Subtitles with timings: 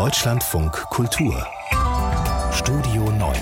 [0.00, 1.46] Deutschlandfunk Kultur
[2.54, 3.36] Studio 9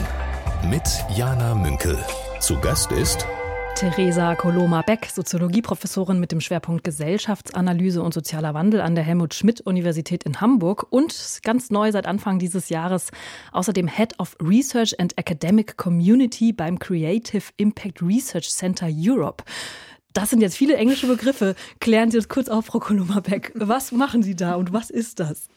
[0.68, 0.82] mit
[1.14, 1.96] Jana Münkel.
[2.40, 3.28] Zu Gast ist
[3.76, 10.88] Theresa Koloma-Beck, Soziologieprofessorin mit dem Schwerpunkt Gesellschaftsanalyse und sozialer Wandel an der Helmut-Schmidt-Universität in Hamburg
[10.90, 13.12] und ganz neu seit Anfang dieses Jahres
[13.52, 19.44] außerdem Head of Research and Academic Community beim Creative Impact Research Center Europe.
[20.12, 21.54] Das sind jetzt viele englische Begriffe.
[21.78, 23.52] Klären Sie uns kurz auf, Frau Koloma-Beck.
[23.54, 25.48] Was machen Sie da und was ist das?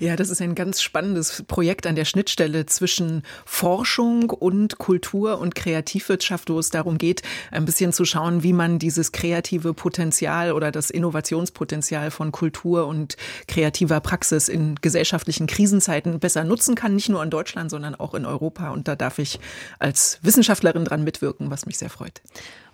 [0.00, 5.54] Ja, das ist ein ganz spannendes Projekt an der Schnittstelle zwischen Forschung und Kultur und
[5.54, 10.72] Kreativwirtschaft, wo es darum geht, ein bisschen zu schauen, wie man dieses kreative Potenzial oder
[10.72, 13.16] das Innovationspotenzial von Kultur und
[13.46, 18.26] kreativer Praxis in gesellschaftlichen Krisenzeiten besser nutzen kann, nicht nur in Deutschland, sondern auch in
[18.26, 18.70] Europa.
[18.70, 19.38] Und da darf ich
[19.78, 22.20] als Wissenschaftlerin dran mitwirken, was mich sehr freut.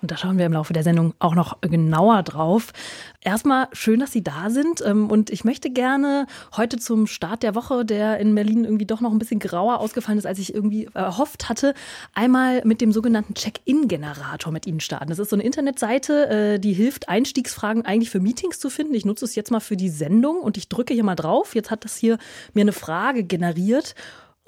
[0.02, 2.72] Und da schauen wir im Laufe der Sendung auch noch genauer drauf.
[3.20, 4.82] Erstmal schön, dass Sie da sind.
[4.84, 9.00] Ähm, und ich möchte gerne heute zum Start der Woche, der in Berlin irgendwie doch
[9.00, 11.74] noch ein bisschen grauer ausgefallen ist, als ich irgendwie erhofft hatte,
[12.14, 15.08] einmal mit dem sogenannten Check-in-Generator mit Ihnen starten.
[15.08, 18.94] Das ist so eine Internetseite, äh, die hilft, Einstiegsfragen eigentlich für Meetings zu finden.
[18.94, 21.54] Ich nutze es jetzt mal für die Sendung und ich drücke hier mal drauf.
[21.54, 22.18] Jetzt hat das hier
[22.54, 23.94] mir eine Frage generiert.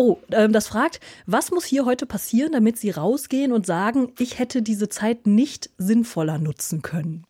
[0.04, 4.40] Oh, ähm, das fragt, was muss hier heute passieren, damit Sie rausgehen und sagen, ich
[4.40, 7.24] hätte diese Zeit nicht sinnvoller nutzen können?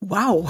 [0.00, 0.46] Wow.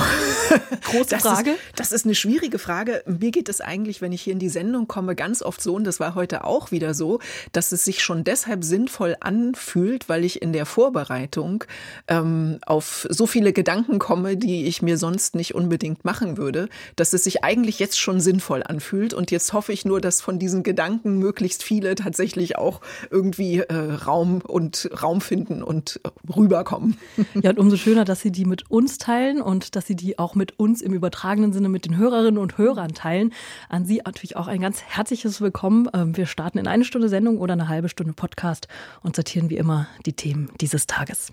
[0.83, 1.53] Große das Frage.
[1.53, 3.05] Ist, das ist eine schwierige Frage.
[3.07, 5.85] Mir geht es eigentlich, wenn ich hier in die Sendung komme, ganz oft so, und
[5.85, 7.21] das war heute auch wieder so,
[7.53, 11.63] dass es sich schon deshalb sinnvoll anfühlt, weil ich in der Vorbereitung
[12.09, 17.13] ähm, auf so viele Gedanken komme, die ich mir sonst nicht unbedingt machen würde, dass
[17.13, 19.15] es sich eigentlich jetzt schon sinnvoll anfühlt.
[19.15, 23.75] Und jetzt hoffe ich nur, dass von diesen Gedanken möglichst viele tatsächlich auch irgendwie äh,
[23.75, 26.01] Raum und Raum finden und
[26.35, 26.99] rüberkommen.
[27.43, 30.19] Ja, und umso schöner, dass Sie die mit uns teilen teilen und dass Sie die
[30.19, 33.33] auch mit uns im übertragenen Sinne mit den Hörerinnen und Hörern teilen.
[33.69, 35.89] An Sie natürlich auch ein ganz herzliches Willkommen.
[35.95, 38.69] Ähm, wir starten in eine Stunde Sendung oder eine halbe Stunde Podcast
[39.03, 41.33] und sortieren wie immer die Themen dieses Tages.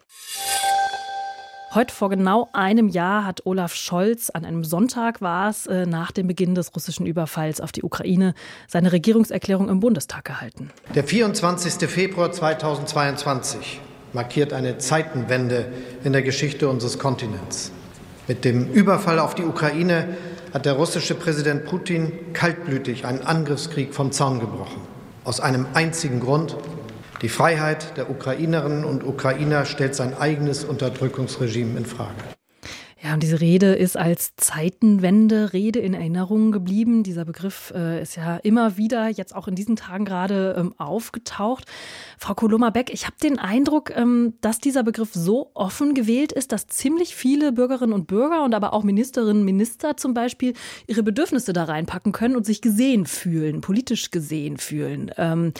[1.73, 6.11] Heute vor genau einem Jahr hat Olaf Scholz, an einem Sonntag war es, äh, nach
[6.11, 8.35] dem Beginn des russischen Überfalls auf die Ukraine,
[8.67, 10.69] seine Regierungserklärung im Bundestag gehalten.
[10.93, 11.89] Der 24.
[11.89, 13.81] Februar 2022
[14.13, 17.71] markiert eine Zeitenwende in der Geschichte unseres Kontinents.
[18.27, 20.15] Mit dem Überfall auf die Ukraine
[20.53, 24.81] hat der russische Präsident Putin kaltblütig einen Angriffskrieg vom Zaun gebrochen.
[25.25, 26.55] Aus einem einzigen Grund.
[27.21, 32.15] Die Freiheit der Ukrainerinnen und Ukrainer stellt sein eigenes Unterdrückungsregime in Frage.
[33.03, 37.03] Ja, und diese Rede ist als Zeitenwende-Rede in Erinnerung geblieben.
[37.03, 41.65] Dieser Begriff äh, ist ja immer wieder, jetzt auch in diesen Tagen gerade, ähm, aufgetaucht.
[42.17, 46.67] Frau Koloma-Beck, ich habe den Eindruck, ähm, dass dieser Begriff so offen gewählt ist, dass
[46.67, 50.53] ziemlich viele Bürgerinnen und Bürger und aber auch Ministerinnen und Minister zum Beispiel
[50.87, 55.11] ihre Bedürfnisse da reinpacken können und sich gesehen fühlen, politisch gesehen fühlen.
[55.17, 55.51] Ähm,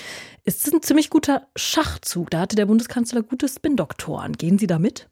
[0.46, 2.30] ist ein ziemlich guter Schachzug?
[2.30, 4.32] Da hatte der Bundeskanzler gute Spin-Doktoren.
[4.32, 5.10] Gehen Sie da mit?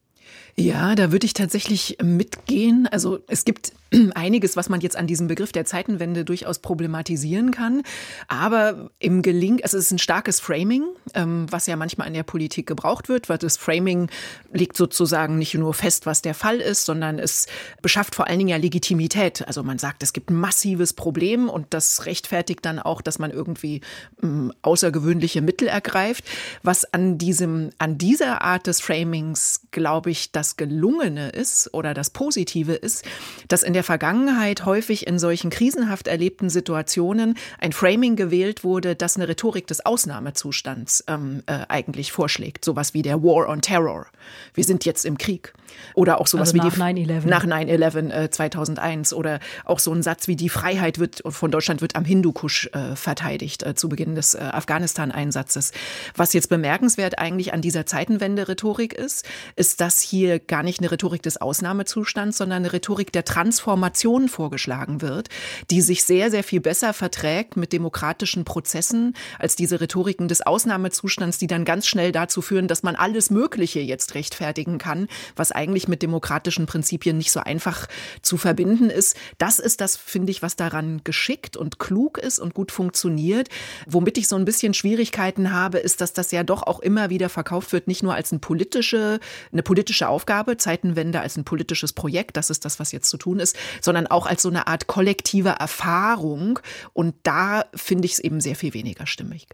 [0.56, 2.88] Ja, da würde ich tatsächlich mitgehen.
[2.88, 3.74] Also es gibt
[4.16, 7.84] einiges, was man jetzt an diesem Begriff der Zeitenwende durchaus problematisieren kann.
[8.28, 12.24] Aber im Gelingen, also es ist ein starkes Framing, ähm, was ja manchmal in der
[12.24, 14.10] Politik gebraucht wird, weil das Framing
[14.54, 17.48] legt sozusagen nicht nur fest, was der Fall ist, sondern es
[17.82, 19.46] beschafft vor allen Dingen ja Legitimität.
[19.48, 23.32] Also man sagt, es gibt ein massives Problem und das rechtfertigt dann auch, dass man
[23.32, 23.82] irgendwie
[24.24, 26.26] ähm, außergewöhnliche Mittel ergreift.
[26.64, 32.09] Was an diesem, an dieser Art des Framings, glaube ich, das Gelungene ist oder das
[32.09, 33.06] Positive ist,
[33.47, 39.18] dass in der Vergangenheit häufig in solchen krisenhaft erlebten Situationen ein Framing gewählt wurde, das
[39.18, 42.66] eine Rhetorik des Ausnahmezustands ähm, äh, eigentlich vorschlägt.
[42.66, 44.07] Sowas wie der War on Terror.
[44.56, 45.53] Wir sind jetzt im Krieg.
[45.94, 47.28] Oder auch sowas also wie nach 9/11.
[47.28, 49.13] nach 9-11 äh, 2001.
[49.13, 52.96] Oder auch so ein Satz wie die Freiheit wird von Deutschland wird am Hindukusch äh,
[52.96, 55.72] verteidigt äh, zu Beginn des äh, Afghanistan-Einsatzes.
[56.16, 59.25] Was jetzt bemerkenswert eigentlich an dieser Zeitenwende-Rhetorik ist,
[59.56, 64.30] ist, dass hier gar nicht eine Rhetorik des Ausnahmezustands, sondern eine Rhetorik der Transformation Formation
[64.30, 65.30] vorgeschlagen wird,
[65.69, 71.38] die sich sehr, sehr viel besser verträgt mit demokratischen Prozessen als diese Rhetoriken des Ausnahmezustands,
[71.38, 75.88] die dann ganz schnell dazu führen, dass man alles Mögliche jetzt rechtfertigen kann, was eigentlich
[75.88, 77.88] mit demokratischen Prinzipien nicht so einfach
[78.22, 79.17] zu verbinden ist.
[79.38, 83.50] Das ist das, finde ich, was daran geschickt und klug ist und gut funktioniert.
[83.88, 87.29] Womit ich so ein bisschen Schwierigkeiten habe, ist, dass das ja doch auch immer wieder
[87.29, 89.20] verkauft wird, nicht nur als eine politische,
[89.52, 90.21] eine politische Aufgabe,
[90.58, 94.26] Zeitenwende als ein politisches Projekt, das ist das, was jetzt zu tun ist, sondern auch
[94.26, 96.59] als so eine Art kollektive Erfahrung.
[96.94, 99.47] Und da finde ich es eben sehr viel weniger stimmig.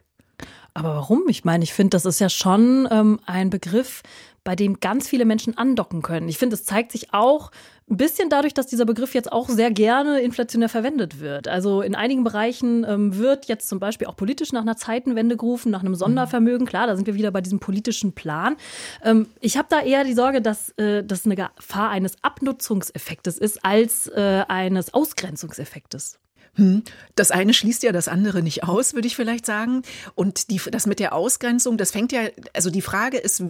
[0.73, 1.23] Aber warum?
[1.27, 4.03] Ich meine, ich finde, das ist ja schon ähm, ein Begriff,
[4.43, 6.29] bei dem ganz viele Menschen andocken können.
[6.29, 7.51] Ich finde, es zeigt sich auch,
[7.89, 11.47] ein bisschen dadurch, dass dieser Begriff jetzt auch sehr gerne inflationär verwendet wird.
[11.47, 15.71] Also in einigen Bereichen ähm, wird jetzt zum Beispiel auch politisch nach einer Zeitenwende gerufen,
[15.71, 16.67] nach einem Sondervermögen.
[16.67, 18.57] Klar, da sind wir wieder bei diesem politischen Plan.
[19.03, 23.63] Ähm, ich habe da eher die Sorge, dass äh, das eine Gefahr eines Abnutzungseffektes ist
[23.63, 26.19] als äh, eines Ausgrenzungseffektes.
[26.55, 26.83] Hm.
[27.15, 29.83] Das eine schließt ja das andere nicht aus, würde ich vielleicht sagen.
[30.15, 32.21] Und die, das mit der Ausgrenzung, das fängt ja,
[32.53, 33.43] also die Frage ist,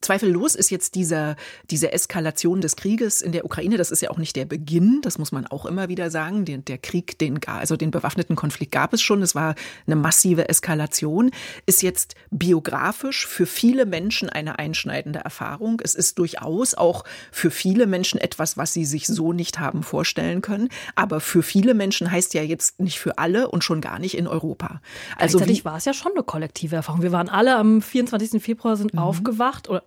[0.00, 1.34] Zweifellos ist jetzt dieser,
[1.70, 5.18] diese Eskalation des Krieges in der Ukraine, das ist ja auch nicht der Beginn, das
[5.18, 6.44] muss man auch immer wieder sagen.
[6.44, 9.56] Der, der Krieg, den, also den bewaffneten Konflikt gab es schon, es war
[9.86, 11.32] eine massive Eskalation,
[11.66, 15.80] ist jetzt biografisch für viele Menschen eine einschneidende Erfahrung.
[15.82, 17.02] Es ist durchaus auch
[17.32, 20.68] für viele Menschen etwas, was sie sich so nicht haben vorstellen können.
[20.94, 24.28] Aber für viele Menschen heißt ja jetzt nicht für alle und schon gar nicht in
[24.28, 24.80] Europa.
[25.16, 27.02] Also Gleichzeitig war es ja schon eine kollektive Erfahrung.
[27.02, 28.40] Wir waren alle am 24.
[28.42, 29.00] Februar sind mhm.
[29.00, 29.82] aufgewacht oder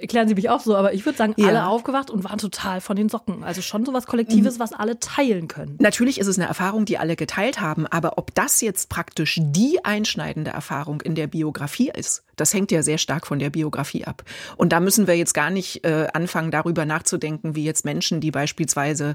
[0.00, 1.48] erklären Sie mich auch so, aber ich würde sagen, ja.
[1.48, 3.44] alle aufgewacht und waren total von den Socken.
[3.44, 4.60] Also schon so was Kollektives, mhm.
[4.60, 5.76] was alle teilen können.
[5.80, 9.84] Natürlich ist es eine Erfahrung, die alle geteilt haben, aber ob das jetzt praktisch die
[9.84, 14.24] einschneidende Erfahrung in der Biografie ist, das hängt ja sehr stark von der Biografie ab.
[14.56, 18.32] Und da müssen wir jetzt gar nicht äh, anfangen, darüber nachzudenken, wie jetzt Menschen, die
[18.32, 19.14] beispielsweise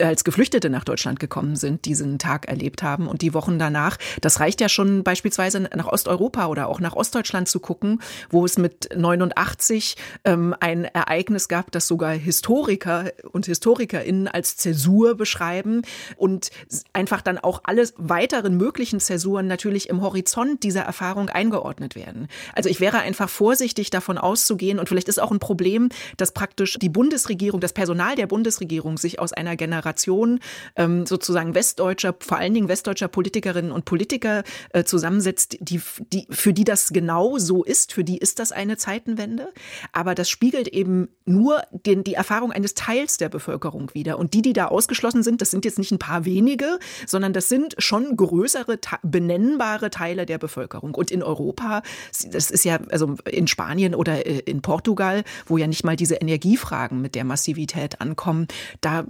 [0.00, 3.98] als Geflüchtete nach Deutschland gekommen sind, diesen Tag erlebt haben und die Wochen danach.
[4.20, 8.00] Das reicht ja schon beispielsweise nach Osteuropa oder auch nach Ostdeutschland zu gucken,
[8.30, 15.16] wo es mit 89 ähm, ein Ereignis gab, das sogar Historiker und HistorikerInnen als Zäsur
[15.16, 15.82] beschreiben
[16.16, 16.50] und
[16.92, 22.28] einfach dann auch alle weiteren möglichen Zäsuren natürlich im Horizont dieser Erfahrung eingeordnet werden.
[22.54, 26.78] Also ich wäre einfach vorsichtig davon auszugehen und vielleicht ist auch ein Problem, dass praktisch
[26.80, 30.40] die Bundesregierung, das Personal der Bundesregierung sich aus einer Generation
[30.76, 35.80] ähm, sozusagen westdeutscher, vor allen Dingen westdeutscher Politikerinnen und Politiker äh, zusammensetzt, die,
[36.12, 39.52] die, für die das genau so ist, für die ist das eine Zeitenwende.
[39.92, 44.18] Aber das spiegelt eben nur den, die Erfahrung eines Teils der Bevölkerung wider.
[44.18, 47.48] Und die, die da ausgeschlossen sind, das sind jetzt nicht ein paar wenige, sondern das
[47.48, 50.94] sind schon größere, benennbare Teile der Bevölkerung.
[50.94, 51.82] Und in Europa
[52.34, 56.16] das ist ja, also in Spanien oder äh, in Portugal, wo ja nicht mal diese
[56.16, 58.48] Energiefragen mit der Massivität ankommen,
[58.80, 59.04] da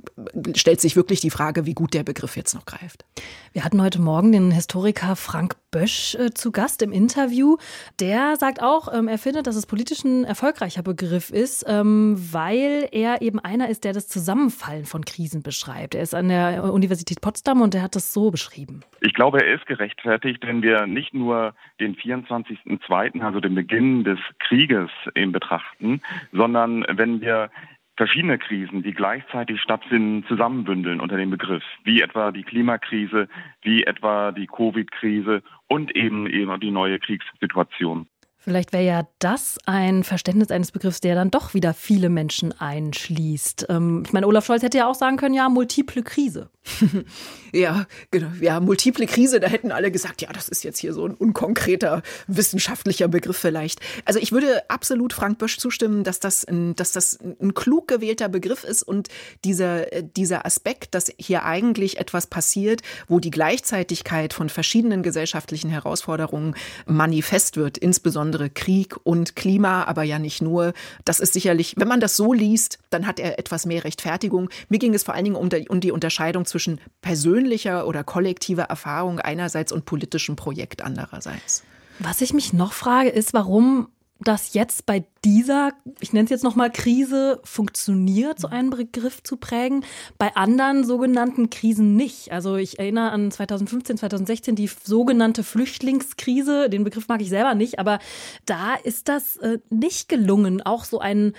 [0.55, 3.05] stellt sich wirklich die Frage, wie gut der Begriff jetzt noch greift.
[3.53, 7.57] Wir hatten heute Morgen den Historiker Frank Bösch äh, zu Gast im Interview.
[7.99, 12.89] Der sagt auch, ähm, er findet, dass es politisch ein erfolgreicher Begriff ist, ähm, weil
[12.93, 15.97] er eben einer ist, der das Zusammenfallen von Krisen beschreibt.
[15.97, 18.85] Er ist an der Universität Potsdam und er hat das so beschrieben.
[19.01, 24.21] Ich glaube, er ist gerechtfertigt, wenn wir nicht nur den 24.02., also den Beginn des
[24.39, 26.01] Krieges eben betrachten,
[26.33, 27.51] sondern wenn wir
[27.97, 33.29] verschiedene Krisen, die gleichzeitig stattfinden, zusammenbündeln unter dem Begriff, wie etwa die Klimakrise,
[33.63, 38.07] wie etwa die Covid-Krise und eben eben die neue Kriegssituation.
[38.45, 43.69] Vielleicht wäre ja das ein Verständnis eines Begriffs, der dann doch wieder viele Menschen einschließt.
[43.71, 46.51] Ähm, ich meine, Olaf Scholz hätte ja auch sagen können, ja, multiple Krise.
[47.53, 48.29] ja, genau.
[48.41, 52.03] Ja, multiple Krise, da hätten alle gesagt, ja, das ist jetzt hier so ein unkonkreter
[52.27, 53.81] wissenschaftlicher Begriff vielleicht.
[54.05, 58.29] Also ich würde absolut Frank Bösch zustimmen, dass das ein, dass das ein klug gewählter
[58.29, 59.09] Begriff ist und
[59.45, 66.55] dieser, dieser Aspekt, dass hier eigentlich etwas passiert, wo die Gleichzeitigkeit von verschiedenen gesellschaftlichen Herausforderungen
[66.87, 70.73] manifest wird, insbesondere Krieg und Klima, aber ja nicht nur.
[71.05, 74.49] Das ist sicherlich, wenn man das so liest, dann hat er etwas mehr Rechtfertigung.
[74.71, 75.51] Mir ging es vor allen Dingen um,
[75.81, 81.65] die Unterscheidung zwischen persönlicher oder kollektiver Erfahrung einerseits und politischem Projekt andererseits.
[81.99, 83.89] Was ich mich noch frage, ist, warum
[84.21, 89.37] das jetzt bei dieser, ich nenne es jetzt nochmal Krise, funktioniert, so einen Begriff zu
[89.37, 89.85] prägen,
[90.17, 92.31] bei anderen sogenannten Krisen nicht.
[92.31, 97.81] Also ich erinnere an 2015, 2016 die sogenannte Flüchtlingskrise, den Begriff mag ich selber nicht,
[97.81, 97.99] aber
[98.47, 101.33] da ist das äh, nicht gelungen, auch so einen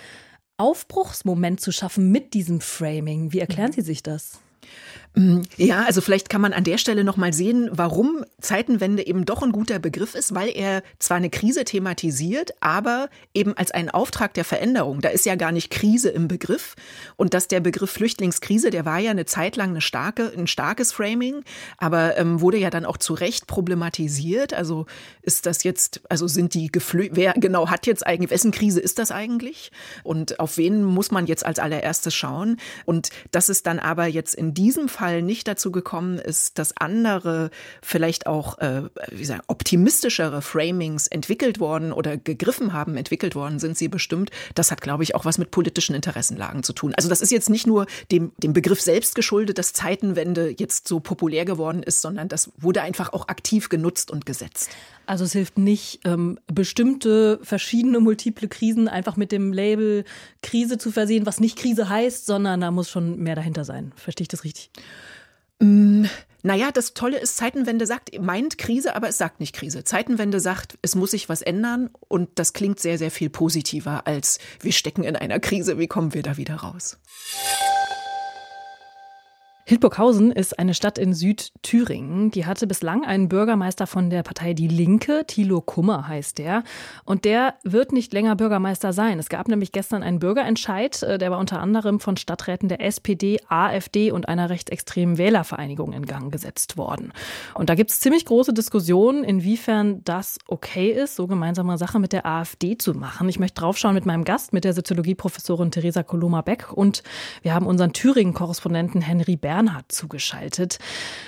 [0.57, 3.31] Aufbruchsmoment zu schaffen mit diesem Framing.
[3.31, 4.39] Wie erklären Sie sich das?
[5.15, 9.25] Mm, ja, also vielleicht kann man an der Stelle noch mal sehen, warum Zeitenwende eben
[9.25, 13.89] doch ein guter Begriff ist, weil er zwar eine Krise thematisiert, aber eben als einen
[13.89, 14.99] Auftrag der Veränderung.
[14.99, 16.75] Da ist ja gar nicht Krise im Begriff
[17.15, 20.91] und dass der Begriff Flüchtlingskrise, der war ja eine Zeit lang eine starke, ein starkes
[20.91, 21.43] Framing,
[21.77, 24.53] aber ähm, wurde ja dann auch zu Recht problematisiert.
[24.53, 24.85] Also
[25.21, 28.99] ist das jetzt, also sind die Geflü wer genau hat jetzt eigentlich, wessen Krise ist
[28.99, 29.71] das eigentlich?
[30.03, 32.57] Und auf wen muss man jetzt als allererstes schauen?
[32.83, 36.75] Und dass es dann aber jetzt in diesem Fall Fall nicht dazu gekommen ist, dass
[36.77, 37.51] andere,
[37.83, 43.77] vielleicht auch äh, wie sagen, optimistischere Framings entwickelt worden oder gegriffen haben, entwickelt worden sind
[43.77, 44.31] sie bestimmt.
[44.55, 46.95] Das hat, glaube ich, auch was mit politischen Interessenlagen zu tun.
[46.95, 50.99] Also das ist jetzt nicht nur dem, dem Begriff selbst geschuldet, dass Zeitenwende jetzt so
[50.99, 54.71] populär geworden ist, sondern das wurde einfach auch aktiv genutzt und gesetzt.
[55.05, 60.03] Also es hilft nicht, ähm, bestimmte verschiedene multiple Krisen einfach mit dem Label
[60.41, 63.91] Krise zu versehen, was nicht Krise heißt, sondern da muss schon mehr dahinter sein.
[63.95, 64.71] Verstehe ich das richtig?
[65.59, 66.05] Mm,
[66.43, 69.83] naja, das Tolle ist, Zeitenwende sagt, meint Krise, aber es sagt nicht Krise.
[69.83, 74.37] Zeitenwende sagt, es muss sich was ändern und das klingt sehr, sehr viel positiver als
[74.59, 76.99] wir stecken in einer Krise, wie kommen wir da wieder raus?
[79.67, 82.29] Hildburghausen ist eine Stadt in Südthüringen.
[82.29, 86.63] Die hatte bislang einen Bürgermeister von der Partei Die Linke, Thilo Kummer heißt der.
[87.03, 89.17] Und der wird nicht länger Bürgermeister sein.
[89.17, 93.39] Es gab nämlich gestern einen Bürgerentscheid, äh, der war unter anderem von Stadträten der SPD,
[93.49, 97.11] AfD und einer rechtsextremen Wählervereinigung in Gang gesetzt worden.
[97.55, 102.13] Und da gibt es ziemlich große Diskussionen, inwiefern das okay ist, so gemeinsame Sache mit
[102.13, 103.27] der AfD zu machen.
[103.29, 106.71] Ich möchte draufschauen mit meinem Gast, mit der Soziologieprofessorin Theresa Koloma-Beck.
[106.71, 107.01] Und
[107.41, 110.79] wir haben unseren Thüringen-Korrespondenten Henry Berg Bernhard zugeschaltet.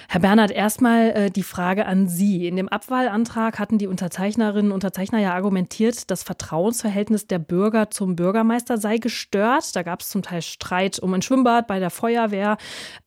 [0.10, 2.46] Herr Bernhard, erstmal äh, die Frage an Sie.
[2.46, 8.18] In dem Abwahlantrag hatten die Unterzeichnerinnen und Unterzeichner ja argumentiert, das Vertrauensverhältnis der Bürger zum
[8.18, 9.74] Bürgermeister sei gestört.
[9.78, 12.58] Da gab es zum Teil Streit um ein Schwimmbad bei der Feuerwehr.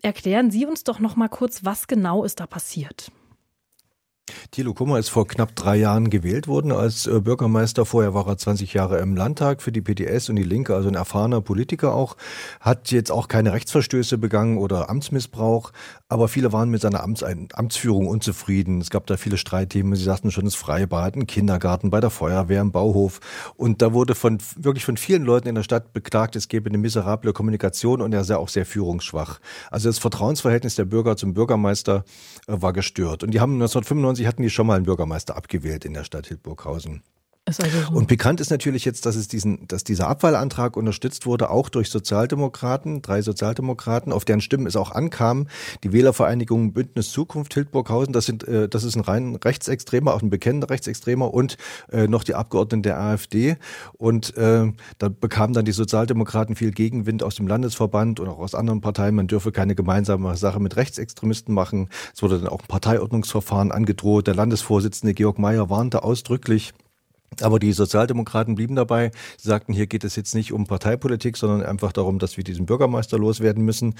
[0.00, 3.12] Erklären Sie uns doch noch mal kurz, was genau ist da passiert?
[4.50, 7.84] Thilo Kummer ist vor knapp drei Jahren gewählt worden als äh, Bürgermeister.
[7.84, 10.94] Vorher war er 20 Jahre im Landtag für die PDS und die Linke, also ein
[10.94, 12.16] erfahrener Politiker auch.
[12.60, 15.72] Hat jetzt auch keine Rechtsverstöße begangen oder Amtsmissbrauch,
[16.08, 17.22] aber viele waren mit seiner Amts
[17.52, 18.80] Amtsführung unzufrieden.
[18.80, 19.94] Es gab da viele Streitthemen.
[19.94, 23.20] Sie sagten schon, das Freibad, ein Kindergarten, bei der Feuerwehr, im Bauhof.
[23.56, 26.78] Und da wurde von, wirklich von vielen Leuten in der Stadt beklagt, es gebe eine
[26.78, 29.40] miserable Kommunikation und er sei auch sehr führungsschwach.
[29.70, 32.04] Also das Vertrauensverhältnis der Bürger zum Bürgermeister
[32.46, 33.22] äh, war gestört.
[33.22, 37.02] Und die haben 1995 hatten die schon mal einen Bürgermeister abgewählt in der Stadt Hildburghausen.
[37.58, 37.94] Also so.
[37.94, 41.90] Und bekannt ist natürlich jetzt, dass es diesen, dass dieser Abwahlantrag unterstützt wurde, auch durch
[41.90, 45.46] Sozialdemokraten, drei Sozialdemokraten, auf deren Stimmen es auch ankam.
[45.82, 50.30] Die Wählervereinigung Bündnis Zukunft Hildburghausen, das sind, äh, das ist ein rein Rechtsextremer, auch ein
[50.30, 51.56] bekennender Rechtsextremer und
[51.90, 53.56] äh, noch die Abgeordneten der AfD.
[53.98, 58.54] Und äh, da bekamen dann die Sozialdemokraten viel Gegenwind aus dem Landesverband und auch aus
[58.54, 59.14] anderen Parteien.
[59.14, 61.88] Man dürfe keine gemeinsame Sache mit Rechtsextremisten machen.
[62.14, 64.26] Es wurde dann auch ein Parteiordnungsverfahren angedroht.
[64.26, 66.72] Der Landesvorsitzende Georg Mayer warnte ausdrücklich,
[67.40, 69.12] aber die Sozialdemokraten blieben dabei.
[69.36, 72.66] Sie sagten, hier geht es jetzt nicht um Parteipolitik, sondern einfach darum, dass wir diesen
[72.66, 73.94] Bürgermeister loswerden müssen.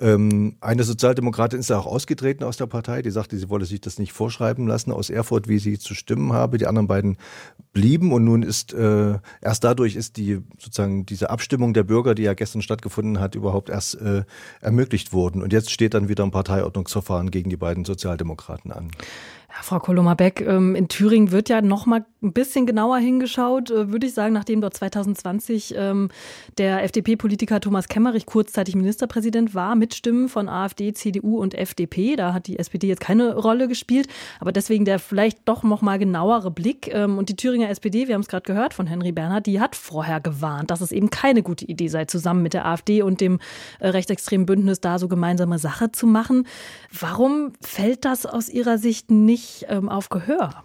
[0.00, 3.02] Ähm, eine Sozialdemokratin ist ja auch ausgetreten aus der Partei.
[3.02, 6.32] Die sagte, sie wolle sich das nicht vorschreiben lassen aus Erfurt, wie sie zu stimmen
[6.32, 6.58] habe.
[6.58, 7.18] Die anderen beiden
[7.72, 12.22] blieben und nun ist äh, erst dadurch ist die sozusagen diese Abstimmung der Bürger, die
[12.22, 14.24] ja gestern stattgefunden hat, überhaupt erst äh,
[14.60, 15.42] ermöglicht worden.
[15.42, 18.90] Und jetzt steht dann wieder ein Parteiordnungsverfahren gegen die beiden Sozialdemokraten an.
[19.54, 23.90] Ja, Frau Koloma-Beck, ähm, in Thüringen wird ja noch mal ein bisschen genauer hingeschaut, äh,
[23.90, 26.08] würde ich sagen, nachdem dort 2020 ähm,
[26.56, 32.16] der FDP-Politiker Thomas Kemmerich kurzzeitig Ministerpräsident war, mit Stimmen von AfD, CDU und FDP.
[32.16, 34.06] Da hat die SPD jetzt keine Rolle gespielt,
[34.40, 36.88] aber deswegen der vielleicht doch noch mal genauere Blick.
[36.88, 39.76] Ähm, und die Thüringer SPD, wir haben es gerade gehört von Henry Bernhard, die hat
[39.76, 43.38] vorher gewarnt, dass es eben keine gute Idee sei, zusammen mit der AfD und dem
[43.80, 46.46] äh, rechtsextremen Bündnis da so gemeinsame Sache zu machen.
[46.98, 50.64] Warum fällt das aus Ihrer Sicht nicht nicht ähm, auf Gehör.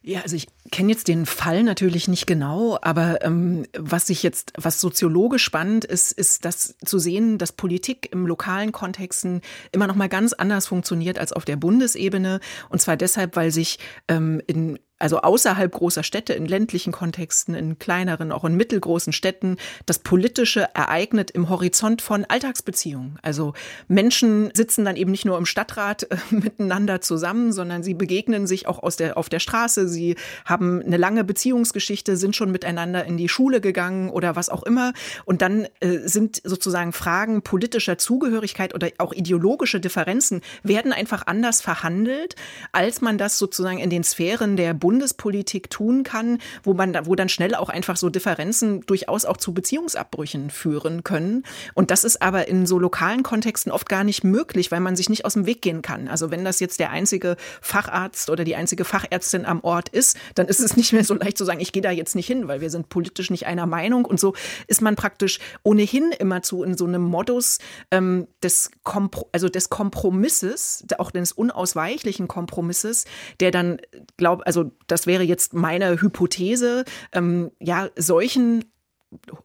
[0.00, 4.52] Ja, also ich kenne jetzt den Fall natürlich nicht genau, aber ähm, was sich jetzt,
[4.56, 9.42] was soziologisch spannend ist, ist das zu sehen, dass Politik im lokalen Kontexten
[9.72, 13.80] immer noch mal ganz anders funktioniert als auf der Bundesebene und zwar deshalb, weil sich
[14.06, 19.56] ähm, in also außerhalb großer Städte, in ländlichen Kontexten, in kleineren, auch in mittelgroßen Städten,
[19.86, 23.18] das Politische ereignet im Horizont von Alltagsbeziehungen.
[23.22, 23.54] Also
[23.86, 28.66] Menschen sitzen dann eben nicht nur im Stadtrat äh, miteinander zusammen, sondern sie begegnen sich
[28.66, 29.88] auch aus der, auf der Straße.
[29.88, 34.62] Sie haben eine lange Beziehungsgeschichte, sind schon miteinander in die Schule gegangen oder was auch
[34.62, 34.92] immer.
[35.24, 41.60] Und dann äh, sind sozusagen Fragen politischer Zugehörigkeit oder auch ideologische Differenzen werden einfach anders
[41.60, 42.34] verhandelt,
[42.72, 47.28] als man das sozusagen in den Sphären der Bundespolitik tun kann, wo man wo dann
[47.28, 51.42] schnell auch einfach so Differenzen durchaus auch zu Beziehungsabbrüchen führen können.
[51.74, 55.10] Und das ist aber in so lokalen Kontexten oft gar nicht möglich, weil man sich
[55.10, 56.08] nicht aus dem Weg gehen kann.
[56.08, 60.46] Also wenn das jetzt der einzige Facharzt oder die einzige Fachärztin am Ort ist, dann
[60.46, 62.62] ist es nicht mehr so leicht zu sagen, ich gehe da jetzt nicht hin, weil
[62.62, 64.06] wir sind politisch nicht einer Meinung.
[64.06, 64.32] Und so
[64.68, 67.58] ist man praktisch ohnehin immer zu in so einem Modus
[67.90, 73.04] ähm, des, Kompro also des Kompromisses, auch des unausweichlichen Kompromisses,
[73.40, 73.82] der dann,
[74.16, 78.64] glaub, also das wäre jetzt meine Hypothese, ähm, ja, solchen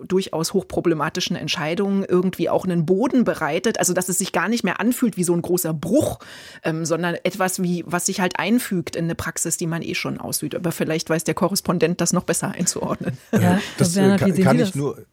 [0.06, 4.82] durchaus hochproblematischen Entscheidungen irgendwie auch einen Boden bereitet, also dass es sich gar nicht mehr
[4.82, 6.20] anfühlt wie so ein großer Bruch,
[6.64, 10.20] ähm, sondern etwas wie, was sich halt einfügt in eine Praxis, die man eh schon
[10.20, 10.56] ausübt.
[10.56, 13.18] Aber vielleicht weiß der Korrespondent das noch besser einzuordnen.
[13.32, 15.06] Ja, das, das kann, kann ich nur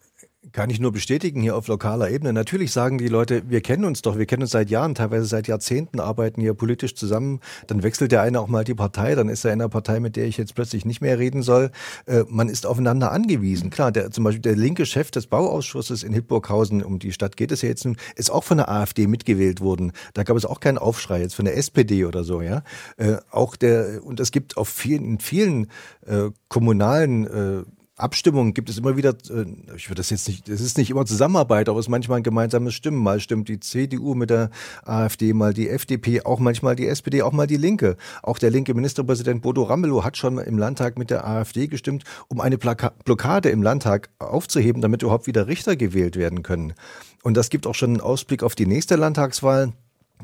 [0.53, 2.33] kann ich nur bestätigen hier auf lokaler Ebene.
[2.33, 5.49] Natürlich sagen die Leute, wir kennen uns doch, wir kennen uns seit Jahren, teilweise seit
[5.49, 7.41] Jahrzehnten, arbeiten hier politisch zusammen.
[7.67, 10.17] Dann wechselt der eine auch mal die Partei, dann ist er in einer Partei, mit
[10.17, 11.71] der ich jetzt plötzlich nicht mehr reden soll.
[12.07, 13.71] Äh, man ist aufeinander angewiesen.
[13.71, 17.53] Klar, der, zum Beispiel der linke Chef des Bauausschusses in Hildburghausen, um die Stadt geht
[17.53, 19.93] es ja jetzt nun, ist auch von der AfD mitgewählt worden.
[20.15, 22.63] Da gab es auch keinen Aufschrei jetzt von der SPD oder so, ja.
[22.97, 25.67] Äh, auch der, und es gibt auf vielen, in vielen
[26.07, 27.63] äh, kommunalen äh,
[28.01, 31.07] Abstimmungen gibt es immer wieder, äh, ich würde das jetzt nicht, es ist nicht immer
[31.07, 33.03] Zusammenarbeit, aber es ist manchmal ein gemeinsames Stimmen.
[33.03, 34.51] Mal stimmt die CDU mit der
[34.85, 37.97] AfD, mal die FDP, auch manchmal die SPD, auch mal die Linke.
[38.23, 42.41] Auch der linke Ministerpräsident Bodo Ramelow hat schon im Landtag mit der AfD gestimmt, um
[42.41, 46.75] eine Plaka Blockade im Landtag aufzuheben, damit überhaupt wieder Richter gewählt werden können.
[47.23, 49.73] Und das gibt auch schon einen Ausblick auf die nächste Landtagswahl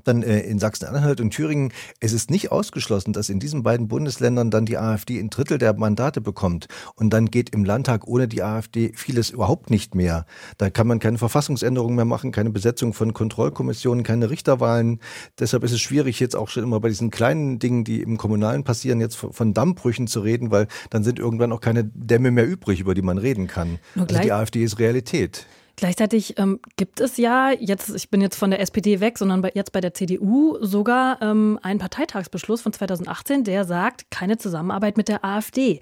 [0.05, 1.73] dann äh, in Sachsen-Anhalt und Thüringen.
[2.01, 5.75] Es ist nicht ausgeschlossen, dass in diesen beiden Bundesländern dann die AfD ein Drittel der
[5.75, 6.67] Mandate bekommt.
[6.95, 10.27] Und dann geht im Landtag ohne die AfD vieles überhaupt nicht mehr.
[10.59, 15.01] Da kann man keine Verfassungsänderungen mehr machen, keine Besetzung von Kontrollkommissionen, keine Richterwahlen.
[15.39, 18.65] Deshalb ist es schwierig, jetzt auch schon immer bei diesen kleinen Dingen, die im Kommunalen
[18.65, 22.81] passieren, jetzt von Dammbrüchen zu reden, weil dann sind irgendwann auch keine Dämme mehr übrig,
[22.81, 23.79] über die man reden kann.
[23.97, 25.47] Also die AfD ist Realität.
[25.77, 29.53] Gleichzeitig ähm, gibt es ja jetzt, ich bin jetzt von der SPD weg, sondern bei,
[29.55, 35.09] jetzt bei der CDU sogar ähm, einen Parteitagsbeschluss von 2018, der sagt, keine Zusammenarbeit mit
[35.09, 35.81] der AfD.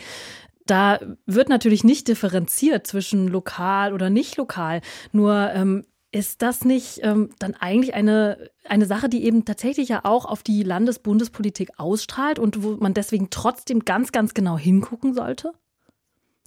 [0.66, 4.80] Da wird natürlich nicht differenziert zwischen lokal oder nicht lokal.
[5.12, 10.00] Nur ähm, ist das nicht ähm, dann eigentlich eine, eine Sache, die eben tatsächlich ja
[10.04, 15.52] auch auf die Landes-Bundespolitik ausstrahlt und wo man deswegen trotzdem ganz, ganz genau hingucken sollte?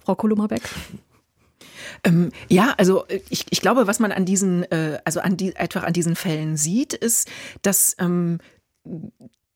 [0.04, 0.62] Frau Kolummerbeck?
[2.04, 5.56] Ähm, ja, also äh, ich, ich glaube, was man an diesen, äh, also an die,
[5.56, 7.28] einfach an diesen Fällen sieht, ist,
[7.62, 8.38] dass ähm,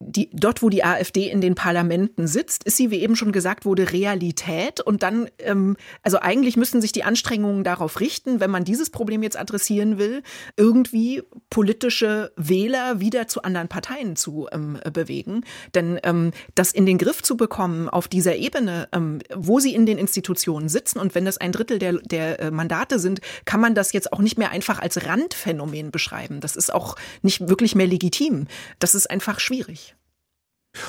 [0.07, 3.65] die, dort, wo die AfD in den Parlamenten sitzt, ist sie, wie eben schon gesagt
[3.65, 4.81] wurde, Realität.
[4.81, 9.23] Und dann, ähm, also eigentlich müssten sich die Anstrengungen darauf richten, wenn man dieses Problem
[9.23, 10.23] jetzt adressieren will,
[10.57, 15.45] irgendwie politische Wähler wieder zu anderen Parteien zu ähm, bewegen.
[15.75, 19.87] Denn ähm, das in den Griff zu bekommen auf dieser Ebene, ähm, wo sie in
[19.87, 23.75] den Institutionen sitzen und wenn das ein Drittel der, der äh, Mandate sind, kann man
[23.75, 26.41] das jetzt auch nicht mehr einfach als Randphänomen beschreiben.
[26.41, 28.47] Das ist auch nicht wirklich mehr legitim.
[28.79, 29.92] Das ist einfach schwierig.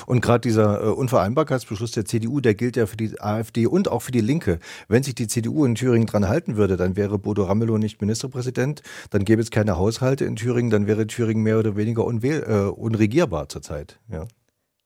[0.06, 4.00] Und gerade dieser äh, Unvereinbarkeitsbeschluss der CDU, der gilt ja für die AfD und auch
[4.00, 4.58] für die Linke.
[4.88, 8.82] Wenn sich die CDU in Thüringen dran halten würde, dann wäre Bodo Ramelow nicht Ministerpräsident,
[9.10, 13.48] dann gäbe es keine Haushalte in Thüringen, dann wäre Thüringen mehr oder weniger äh, unregierbar
[13.48, 13.98] zurzeit.
[14.10, 14.26] Ja.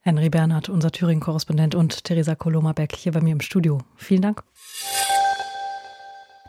[0.00, 3.78] Henry Bernhard, unser Thüringen-Korrespondent und Theresa Koloma-Beck hier bei mir im Studio.
[3.96, 4.42] Vielen Dank.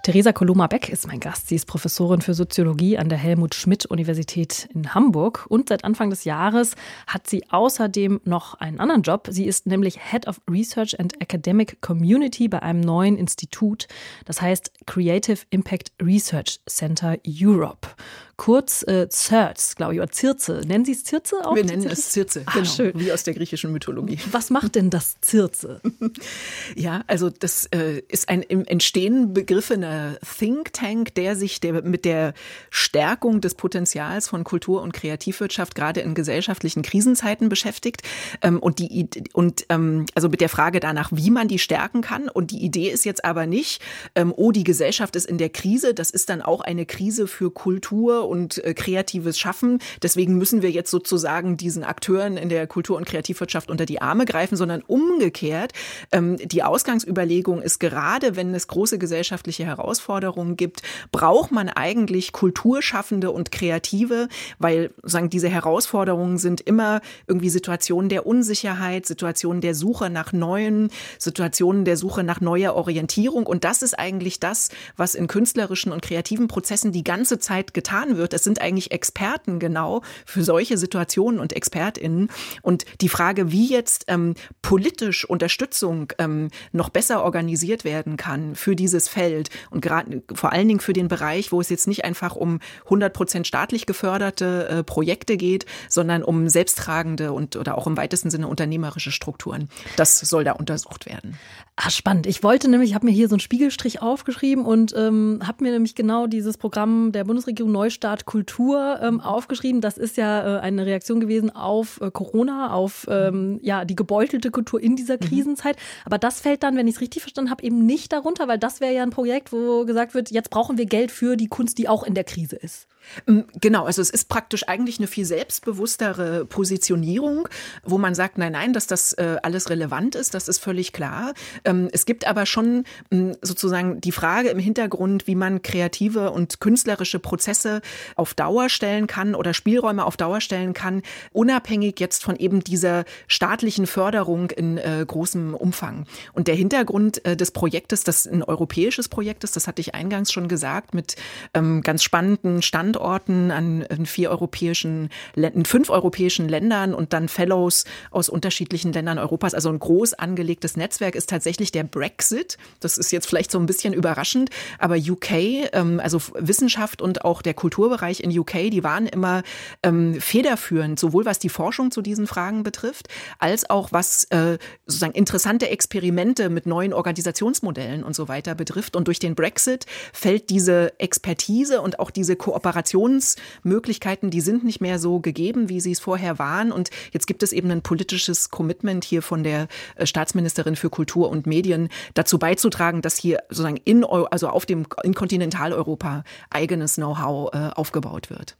[0.01, 1.49] Theresa Koloma-Beck ist mein Gast.
[1.49, 6.09] Sie ist Professorin für Soziologie an der Helmut Schmidt Universität in Hamburg und seit Anfang
[6.09, 9.27] des Jahres hat sie außerdem noch einen anderen Job.
[9.29, 13.87] Sie ist nämlich Head of Research and Academic Community bei einem neuen Institut,
[14.23, 17.89] das heißt Creative Impact Research Center Europe
[18.39, 20.61] kurz äh, Zerz, glaube ich, oder Zirze.
[20.65, 21.55] Nennen Sie es Zirze auch?
[21.55, 22.93] Wir nennen es Zirze, Ach, genau, schön.
[22.95, 24.17] wie aus der griechischen Mythologie.
[24.31, 25.81] Was macht denn das Zirze?
[26.75, 32.05] ja, also das äh, ist ein im Entstehen begriffener Think Tank, der sich der, mit
[32.05, 32.33] der
[32.69, 38.03] Stärkung des Potenzials von Kultur- und Kreativwirtschaft gerade in gesellschaftlichen Krisenzeiten beschäftigt
[38.41, 42.29] ähm, und die und ähm, also mit der Frage danach, wie man die stärken kann.
[42.29, 43.81] Und die Idee ist jetzt aber nicht,
[44.15, 45.93] ähm, oh, die Gesellschaft ist in der Krise.
[45.93, 49.79] Das ist dann auch eine Krise für Kultur und äh, kreatives Schaffen.
[50.01, 54.25] Deswegen müssen wir jetzt sozusagen diesen Akteuren in der Kultur- und Kreativwirtschaft unter die Arme
[54.25, 55.73] greifen, sondern umgekehrt.
[56.11, 63.31] Ähm, die Ausgangsüberlegung ist gerade, wenn es große gesellschaftliche Herausforderungen gibt, braucht man eigentlich Kulturschaffende
[63.31, 70.09] und Kreative, weil sagen diese Herausforderungen sind immer irgendwie Situationen der Unsicherheit, Situationen der Suche
[70.09, 73.47] nach neuen, Situationen der Suche nach neuer Orientierung.
[73.47, 78.17] Und das ist eigentlich das, was in künstlerischen und kreativen Prozessen die ganze Zeit getan
[78.17, 78.35] wird wird.
[78.35, 82.29] Es sind eigentlich Experten genau für solche Situationen und ExpertInnen.
[82.61, 88.75] Und die Frage, wie jetzt ähm, politisch Unterstützung ähm, noch besser organisiert werden kann für
[88.75, 92.35] dieses Feld und gerade vor allen Dingen für den Bereich, wo es jetzt nicht einfach
[92.35, 97.97] um 100 Prozent staatlich geförderte äh, Projekte geht, sondern um selbsttragende und oder auch im
[97.97, 99.69] weitesten Sinne unternehmerische Strukturen.
[99.95, 101.37] Das soll da untersucht werden.
[101.81, 102.27] Ah, spannend.
[102.27, 105.71] Ich wollte nämlich, ich habe mir hier so einen Spiegelstrich aufgeschrieben und ähm, habe mir
[105.71, 109.81] nämlich genau dieses Programm der Bundesregierung Neustart Neustart Kultur ähm, aufgeschrieben.
[109.81, 114.51] Das ist ja äh, eine Reaktion gewesen auf äh, Corona, auf ähm, ja, die gebeutelte
[114.51, 115.27] Kultur in dieser mhm.
[115.27, 115.75] Krisenzeit.
[116.05, 118.79] Aber das fällt dann, wenn ich es richtig verstanden habe, eben nicht darunter, weil das
[118.79, 121.89] wäre ja ein Projekt, wo gesagt wird, jetzt brauchen wir Geld für die Kunst, die
[121.89, 122.87] auch in der Krise ist.
[123.25, 127.47] Mm, genau, also es ist praktisch eigentlich eine viel selbstbewusstere Positionierung,
[127.83, 131.33] wo man sagt, nein, nein, dass das äh, alles relevant ist, das ist völlig klar.
[131.65, 136.59] Ähm, es gibt aber schon mm, sozusagen die Frage im Hintergrund, wie man kreative und
[136.59, 137.81] künstlerische Prozesse
[138.15, 143.05] auf Dauer stellen kann oder Spielräume auf Dauer stellen kann, unabhängig jetzt von eben dieser
[143.27, 146.05] staatlichen Förderung in äh, großem Umfang.
[146.33, 150.31] Und der Hintergrund äh, des Projektes, das ein europäisches Projekt ist, das hatte ich eingangs
[150.31, 151.15] schon gesagt, mit
[151.53, 158.29] ähm, ganz spannenden Standorten an, vier europäischen, in fünf europäischen Ländern und dann Fellows aus
[158.29, 159.53] unterschiedlichen Ländern Europas.
[159.53, 162.57] Also ein groß angelegtes Netzwerk ist tatsächlich der Brexit.
[162.79, 165.31] Das ist jetzt vielleicht so ein bisschen überraschend, aber UK,
[165.73, 169.43] ähm, also Wissenschaft und auch der Kulturbereich in UK, die waren immer
[169.83, 173.07] ähm, federführend, sowohl was die Forschung zu diesen Fragen betrifft,
[173.39, 178.95] als auch was äh, sozusagen interessante Experimente mit neuen Organisationsmodellen und so weiter betrifft.
[178.95, 184.81] Und durch den Brexit fällt diese Expertise und auch diese Kooperation Kommunikationsmöglichkeiten, die sind nicht
[184.81, 186.71] mehr so gegeben, wie sie es vorher waren.
[186.71, 191.29] Und jetzt gibt es eben ein politisches Commitment hier von der äh, Staatsministerin für Kultur
[191.29, 197.53] und Medien, dazu beizutragen, dass hier sozusagen in, also auf dem, in Kontinentaleuropa eigenes Know-how
[197.53, 198.55] äh, aufgebaut wird.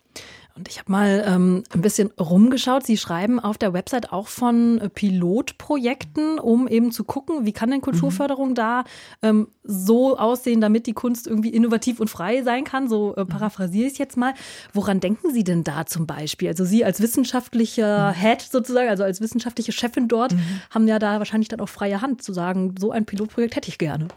[0.59, 2.85] Und ich habe mal ähm, ein bisschen rumgeschaut.
[2.85, 7.79] Sie schreiben auf der Website auch von Pilotprojekten, um eben zu gucken, wie kann denn
[7.79, 8.55] Kulturförderung mhm.
[8.55, 8.83] da
[9.21, 12.89] ähm, so aussehen, damit die Kunst irgendwie innovativ und frei sein kann.
[12.89, 14.33] So äh, paraphrasiere ich es jetzt mal.
[14.73, 16.49] Woran denken Sie denn da zum Beispiel?
[16.49, 18.15] Also Sie als wissenschaftlicher mhm.
[18.15, 20.61] Head sozusagen, also als wissenschaftliche Chefin dort, mhm.
[20.71, 23.77] haben ja da wahrscheinlich dann auch freie Hand zu sagen, so ein Pilotprojekt hätte ich
[23.77, 24.09] gerne.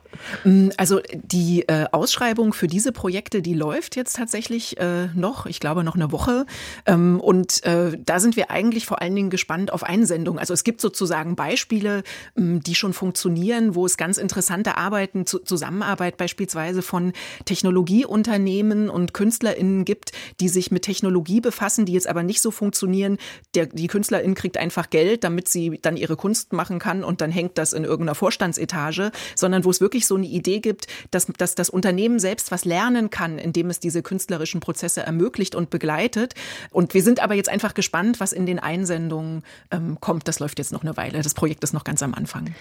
[0.42, 5.61] Mm, also die äh, Ausschreibung für diese Projekte, die läuft jetzt tatsächlich äh, noch, ich
[5.61, 6.47] glaube noch eine Woche Woche.
[6.87, 10.38] Ähm, und äh, da sind wir eigentlich vor allen Dingen gespannt auf Einsendungen.
[10.38, 12.03] Also es gibt sozusagen Beispiele,
[12.37, 17.12] ähm, die schon funktionieren, wo es ganz interessante Arbeiten, Zusammenarbeit beispielsweise von
[17.45, 23.18] Technologieunternehmen und KünstlerInnen gibt, die sich mit Technologie befassen, die jetzt aber nicht so funktionieren.
[23.55, 27.31] Der, die KünstlerInnen kriegt einfach Geld, damit sie dann ihre Kunst machen kann und dann
[27.31, 31.55] hängt das in irgendeiner Vorstandsetage, sondern wo es wirklich so eine Idee gibt, dass, dass
[31.55, 36.35] das Unternehmen selbst was lernen kann, indem es diese künstlerischen Prozesse ermöglicht und begleitet begleitet.
[36.71, 40.29] Und wir sind aber jetzt einfach gespannt, was in den Einsendungen ähm, kommt.
[40.29, 41.23] Das läuft jetzt noch eine Weile.
[41.23, 42.55] Das Projekt ist noch ganz am Anfang.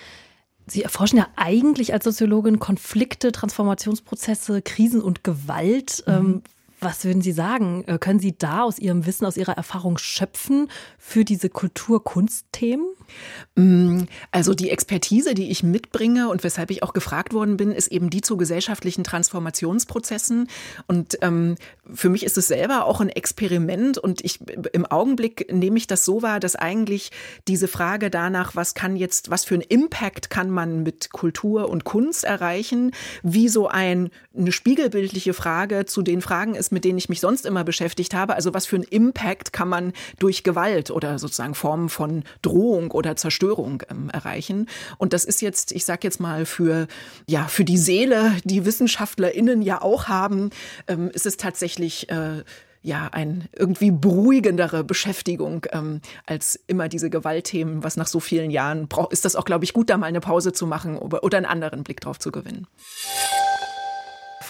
[0.67, 6.03] Sie erforschen ja eigentlich als Soziologin Konflikte, Transformationsprozesse, Krisen und Gewalt.
[6.07, 6.43] Mhm.
[6.83, 7.83] Was würden Sie sagen?
[7.85, 10.67] Äh, können Sie da aus Ihrem Wissen, aus Ihrer Erfahrung schöpfen
[10.97, 12.87] für diese Kultur-Kunst-Themen?
[13.55, 17.89] Mm, also die Expertise, die ich mitbringe und weshalb ich auch gefragt worden bin, ist
[17.89, 20.47] eben die zu gesellschaftlichen Transformationsprozessen.
[20.87, 21.55] Und ähm,
[21.93, 24.39] für mich ist es selber auch ein Experiment und ich
[24.73, 27.11] im Augenblick nehme ich das so wahr, dass eigentlich
[27.47, 31.83] diese Frage danach, was kann jetzt, was für einen Impact kann man mit Kultur und
[31.83, 32.91] Kunst erreichen,
[33.21, 37.45] wie so ein, eine spiegelbildliche Frage zu den Fragen ist, mit denen ich mich sonst
[37.45, 38.35] immer beschäftigt habe.
[38.35, 43.15] Also was für einen Impact kann man durch Gewalt oder sozusagen Formen von Drohung oder
[43.15, 44.67] Zerstörung ähm, erreichen?
[44.97, 46.87] Und das ist jetzt, ich sage jetzt mal, für,
[47.27, 50.49] ja, für die Seele, die WissenschaftlerInnen ja auch haben,
[50.87, 52.43] ähm, ist es tatsächlich äh,
[52.83, 58.87] ja, ein irgendwie beruhigendere Beschäftigung ähm, als immer diese Gewaltthemen, was nach so vielen Jahren
[58.87, 61.45] braucht, ist das auch, glaube ich, gut, da mal eine Pause zu machen oder einen
[61.45, 62.67] anderen Blick drauf zu gewinnen.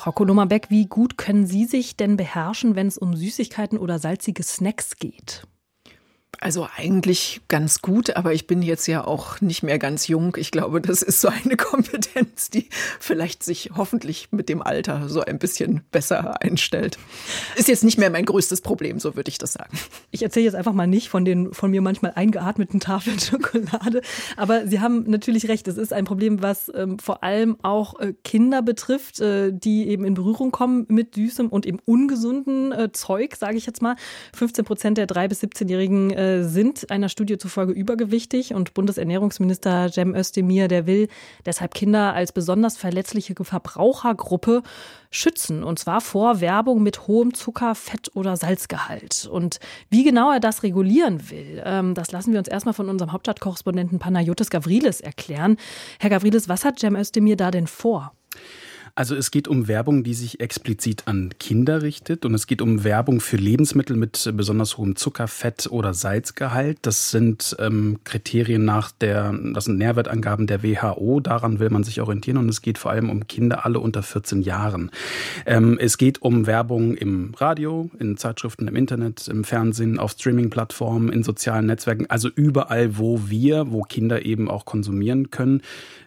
[0.02, 4.42] Frau Koloma-Beck, wie gut können Sie sich denn beherrschen, wenn es um Süßigkeiten oder salzige
[4.42, 5.44] Snacks geht?
[6.40, 10.36] Also eigentlich ganz gut, aber ich bin jetzt ja auch nicht mehr ganz jung.
[10.40, 12.68] Ich glaube, das ist so eine Kompetenz, die
[13.00, 16.98] vielleicht sich hoffentlich mit dem Alter so ein bisschen besser einstellt.
[17.56, 19.78] Ist jetzt nicht mehr mein größtes Problem, so würde ich das sagen.
[20.10, 24.02] Ich erzähle jetzt einfach mal nicht von den von mir manchmal eingeatmeten Tafeln Schokolade,
[24.36, 25.68] aber Sie haben natürlich recht.
[25.68, 30.06] Es ist ein Problem, was ähm, vor allem auch äh, Kinder betrifft, äh, die eben
[30.06, 33.96] in Berührung kommen mit süßem und eben ungesunden äh, Zeug, sage ich jetzt mal.
[34.34, 40.14] 15 Prozent der drei bis 17-Jährigen äh, sind einer Studie zufolge übergewichtig und Bundesernährungsminister Cem
[40.14, 41.08] Özdemir, der will
[41.46, 44.62] deshalb Kinder als besonders verletzliche Verbrauchergruppe
[45.10, 49.28] schützen und zwar vor Werbung mit hohem Zucker, Fett oder Salzgehalt.
[49.32, 53.12] Und wie genau er das regulieren will, ähm, das lassen wir uns erstmal von unserem
[53.12, 55.58] Hauptstadtkorrespondenten Panayotis Gavrilis erklären.
[56.00, 58.14] Herr Gavrilis, was hat Cem Özdemir da denn vor?
[58.96, 62.84] Also es geht um Werbung, die sich explizit an Kinder richtet und es geht um
[62.84, 66.80] Werbung für Lebensmittel mit besonders hohem Zucker, Fett oder Salzgehalt.
[66.82, 71.22] Das sind ähm, Kriterien nach der, das sind Nährwertangaben der WHO.
[71.22, 74.42] Daran will man sich orientieren und es geht vor allem um Kinder alle unter 14
[74.42, 74.92] Jahren.
[75.46, 81.10] Ähm, es geht um Werbung im Radio, in Zeitschriften, im Internet, im Fernsehen, auf Streaming-Plattformen,
[81.14, 85.62] in sozialen Netzwerken, also überall, wo wir, wo Kinder eben auch konsumieren können,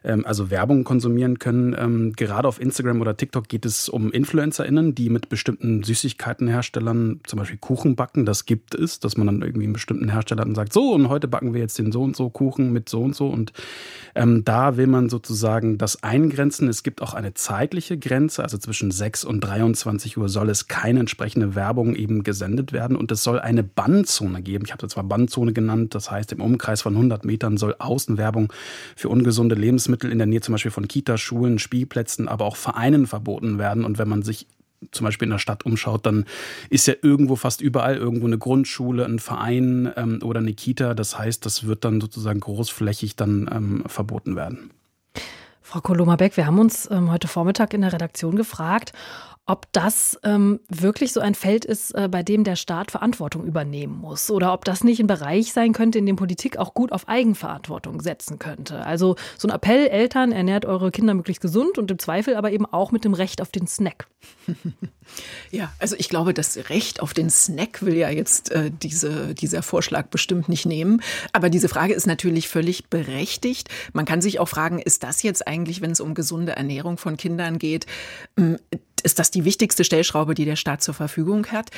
[0.05, 1.75] ähm, also Werbung konsumieren können.
[1.79, 7.39] Ähm, gerade auf Instagram oder TikTok geht es um InfluencerInnen, die mit bestimmten Süßigkeitenherstellern zum
[7.39, 8.27] Beispiel Kuchen backen.
[8.27, 11.55] Das gibt es, dass man dann irgendwie einen bestimmten Hersteller sagt, so und heute backen
[11.55, 13.29] wir jetzt den so und so Kuchen mit so und so.
[13.29, 13.53] Und
[14.15, 16.69] ähm, da will man sozusagen das eingrenzen.
[16.69, 21.01] Es gibt auch eine zeitliche Grenze, also zwischen 6 und 23 Uhr soll es keine
[21.01, 24.65] entsprechende Werbung eben gesendet werden und es soll eine Bandzone geben.
[24.65, 28.53] Ich habe das zwar Bandzone genannt, das heißt im Umkreis von 100 Metern soll Außenwerbung
[28.97, 33.07] für ungesunde Lebensmittel in der Nähe zum Beispiel von Kitas, Schulen, Spielplätzen, aber auch Vereinen
[33.07, 33.85] verboten werden.
[33.85, 34.47] Und wenn man sich
[34.93, 36.25] zum Beispiel in der Stadt umschaut, dann
[36.71, 40.95] ist ja irgendwo fast überall irgendwo eine Grundschule, ein Verein ähm, oder eine Kita.
[40.95, 44.71] Das heißt, das wird dann sozusagen großflächig dann ähm, verboten werden.
[45.63, 48.93] Frau Koloma-Beck, wir haben uns ähm, heute Vormittag in der Redaktion gefragt,
[49.47, 53.99] ob das ähm, wirklich so ein Feld ist, äh, bei dem der Staat Verantwortung übernehmen
[53.99, 57.09] muss oder ob das nicht ein Bereich sein könnte, in dem Politik auch gut auf
[57.09, 58.87] Eigenverantwortung setzen könnte.
[58.87, 62.65] Also so ein Appell, Eltern, ernährt eure Kinder möglichst gesund und im Zweifel aber eben
[62.65, 64.07] auch mit dem Recht auf den Snack.
[65.51, 69.63] Ja, also ich glaube, das Recht auf den Snack will ja jetzt äh, diese, dieser
[69.63, 71.03] Vorschlag bestimmt nicht nehmen.
[71.33, 73.69] Aber diese Frage ist natürlich völlig berechtigt.
[73.93, 77.17] Man kann sich auch fragen, ist das jetzt eigentlich, wenn es um gesunde Ernährung von
[77.17, 77.87] Kindern geht,
[79.05, 81.71] ist das die wichtigste Stellschraube, die der Staat zur Verfügung hat.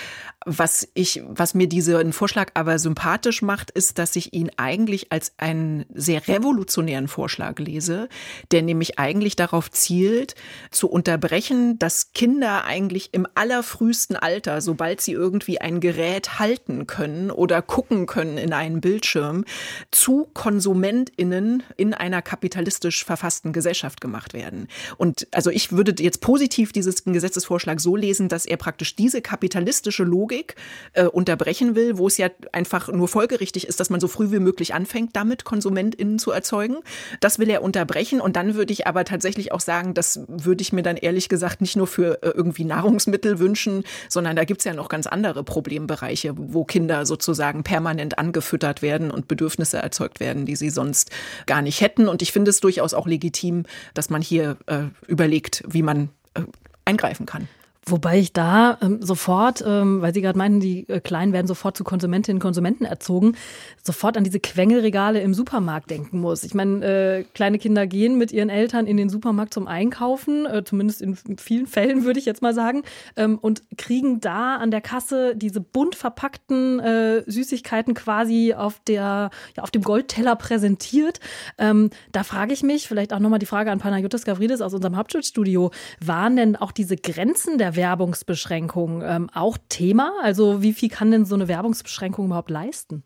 [0.47, 5.33] Was ich, was mir diesen Vorschlag aber sympathisch macht, ist, dass ich ihn eigentlich als
[5.37, 8.09] einen sehr revolutionären Vorschlag lese,
[8.53, 10.37] der nämlich eigentlich darauf zielt,
[10.71, 17.33] zu unterbrechen, dass Kinder eigentlich im allerfrühesten Alter, sobald sie irgendwie ein Gerät halten können
[17.33, 19.45] oder gucken können in einen Bildschirm,
[19.91, 24.69] zu KonsumentInnen in einer kapitalistisch verfassten Gesellschaft gemacht werden.
[24.97, 30.05] Und also ich würde jetzt positiv dieses Gesetzesvorschlag so lesen, dass er praktisch diese kapitalistische
[30.05, 30.55] Logik
[30.93, 34.39] äh, unterbrechen will, wo es ja einfach nur folgerichtig ist, dass man so früh wie
[34.39, 36.77] möglich anfängt, damit KonsumentInnen zu erzeugen.
[37.21, 38.21] Das will er unterbrechen.
[38.21, 41.63] Und dann würde ich aber tatsächlich auch sagen, das würde ich mir dann ehrlich gesagt
[41.63, 45.43] nicht nur für äh, irgendwie Nahrungsmittel wünschen, sondern da gibt es ja noch ganz andere
[45.43, 51.11] Problembereiche, wo Kinder sozusagen permanent angefüttert werden und Bedürfnisse erzeugt werden, die sie sonst
[51.47, 52.09] gar nicht hätten.
[52.09, 56.43] Und ich finde es durchaus auch legitim, dass man hier äh, überlegt, wie man äh,
[56.87, 57.49] eingreifen kann.
[57.89, 61.77] Wobei ich da ähm, sofort, ähm, weil Sie gerade meinten, die äh, Kleinen werden sofort
[61.77, 63.37] zu Konsumentinnen und Konsumenten erzogen,
[63.81, 66.43] sofort an diese Quengelregale im Supermarkt denken muss.
[66.43, 70.65] Ich meine, äh, kleine Kinder gehen mit ihren Eltern in den Supermarkt zum Einkaufen, äh,
[70.65, 72.83] zumindest in vielen Fällen würde ich jetzt mal sagen,
[73.15, 79.31] ähm, und kriegen da an der Kasse diese bunt verpackten äh, Süßigkeiten quasi auf, der,
[79.57, 81.21] ja, auf dem Goldteller präsentiert.
[81.57, 84.97] Ähm, da frage ich mich, vielleicht auch nochmal die Frage an Panayotis Gavridis aus unserem
[84.97, 85.71] Hauptstadtstudio,
[86.05, 90.13] waren denn auch diese Grenzen der Werbungsbeschränkung ähm, auch Thema?
[90.23, 93.03] Also wie viel kann denn so eine Werbungsbeschränkung überhaupt leisten?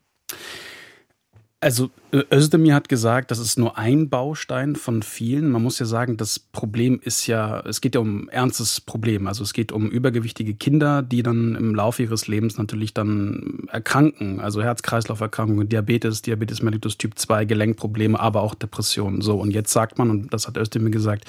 [1.63, 5.51] Also Özdemir hat gesagt, das ist nur ein Baustein von vielen.
[5.51, 9.27] Man muss ja sagen, das Problem ist ja, es geht ja um ein ernstes Problem.
[9.27, 14.39] Also es geht um übergewichtige Kinder, die dann im Laufe ihres Lebens natürlich dann erkranken.
[14.39, 19.21] Also Herz-Kreislauf-Erkrankungen, Diabetes, Diabetes mellitus Typ 2, Gelenkprobleme, aber auch Depressionen.
[19.21, 21.25] So, und jetzt sagt man, und das hat Özdemir gesagt,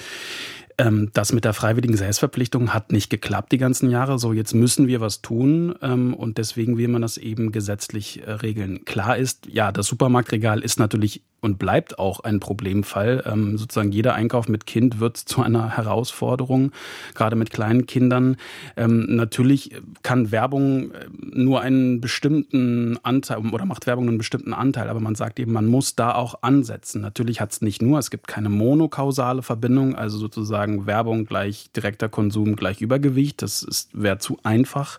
[0.77, 4.19] ähm, das mit der freiwilligen Selbstverpflichtung hat nicht geklappt die ganzen Jahre.
[4.19, 8.31] So, jetzt müssen wir was tun ähm, und deswegen will man das eben gesetzlich äh,
[8.31, 8.85] regeln.
[8.85, 13.23] Klar ist, ja, das Supermarktregal ist natürlich und bleibt auch ein Problemfall.
[13.25, 16.71] Ähm, sozusagen jeder Einkauf mit Kind wird zu einer Herausforderung,
[17.15, 18.37] gerade mit kleinen Kindern.
[18.77, 24.89] Ähm, natürlich kann Werbung äh, nur einen bestimmten Anteil oder macht Werbung einen bestimmten Anteil,
[24.89, 27.01] aber man sagt eben, man muss da auch ansetzen.
[27.01, 32.07] Natürlich hat es nicht nur, es gibt keine monokausale Verbindung, also sozusagen Werbung gleich direkter
[32.07, 33.41] Konsum gleich Übergewicht.
[33.41, 34.97] Das wäre zu einfach.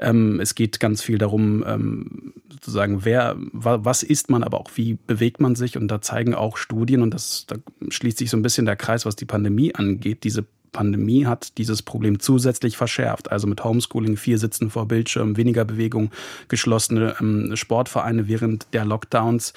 [0.00, 4.98] Ähm, es geht ganz viel darum, ähm, sozusagen, wer, was isst man, aber auch wie
[5.06, 7.56] bewegt man sich und da zeigen auch Studien, und das, da
[7.88, 10.44] schließt sich so ein bisschen der Kreis, was die Pandemie angeht, diese
[10.76, 13.32] Pandemie hat dieses Problem zusätzlich verschärft.
[13.32, 16.10] Also mit Homeschooling, vier Sitzen vor Bildschirmen, weniger Bewegung,
[16.48, 19.54] geschlossene ähm, Sportvereine während der Lockdowns.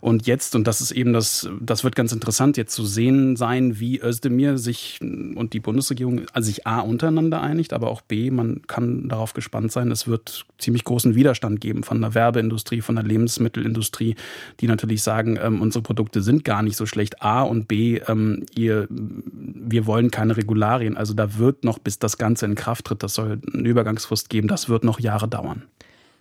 [0.00, 3.80] Und jetzt, und das ist eben das, das wird ganz interessant, jetzt zu sehen sein,
[3.80, 8.62] wie Özdemir sich und die Bundesregierung also sich A untereinander einigt, aber auch B, man
[8.68, 13.04] kann darauf gespannt sein, es wird ziemlich großen Widerstand geben von der Werbeindustrie, von der
[13.04, 14.14] Lebensmittelindustrie,
[14.60, 17.20] die natürlich sagen, ähm, unsere Produkte sind gar nicht so schlecht.
[17.22, 20.96] A und B, ähm, ihr, wir wollen keine Regulierung Regularien.
[20.96, 24.48] Also da wird noch, bis das Ganze in Kraft tritt, das soll eine Übergangsfrist geben,
[24.48, 25.62] das wird noch Jahre dauern.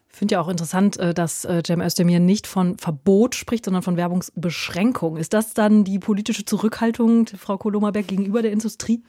[0.09, 3.83] Ich finde ja auch interessant, äh, dass äh, Cem Özdemir nicht von Verbot spricht, sondern
[3.83, 5.17] von Werbungsbeschränkung.
[5.17, 9.03] Ist das dann die politische Zurückhaltung, Frau Kolomerberg, gegenüber der Industrie?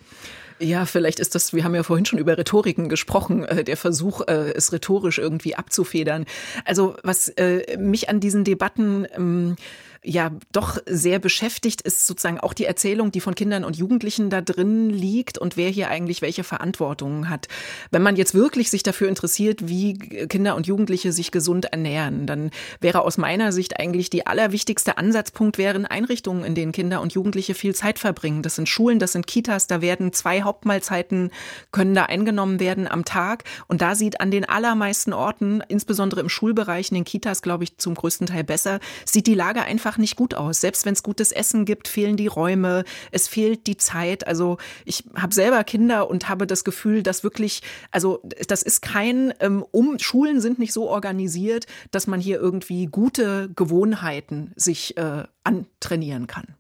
[0.61, 4.27] Ja, vielleicht ist das, wir haben ja vorhin schon über Rhetoriken gesprochen, äh, der Versuch,
[4.27, 6.25] es rhetorisch irgendwie abzufedern.
[6.65, 7.33] Also was
[7.79, 9.57] mich an diesen Debatten ähm,
[10.05, 14.41] ja doch sehr beschäftigt, ist sozusagen auch die Erzählung, die von Kindern und Jugendlichen da
[14.41, 17.49] drin liegt und wer hier eigentlich welche Verantwortung hat.
[17.91, 22.51] Wenn man jetzt wirklich sich dafür interessiert, wie Kinder und Jugendliche sich gesund ernähren, dann
[22.81, 27.55] wäre aus meiner Sicht eigentlich die allerwichtigste Ansatzpunkt wären Einrichtungen, in denen Kinder und Jugendliche
[27.55, 28.43] viel Zeit verbringen.
[28.43, 31.31] Das sind Schulen, das sind Kitas, da werden zwei Hauptmahlzeiten
[31.73, 36.29] können da eingenommen werden am Tag und da sieht an den allermeisten Orten, insbesondere im
[36.29, 40.17] Schulbereich, in den Kitas, glaube ich, zum größten Teil besser, sieht die Lage einfach nicht
[40.17, 40.61] gut aus.
[40.61, 44.27] Selbst wenn es gutes Essen gibt, fehlen die Räume, es fehlt die Zeit.
[44.27, 49.35] Also ich habe selber Kinder und habe das Gefühl, dass wirklich, also das ist kein,
[49.41, 55.25] ähm, um Schulen sind nicht so organisiert, dass man hier irgendwie gute Gewohnheiten sich äh,
[55.45, 56.58] antrainieren kann.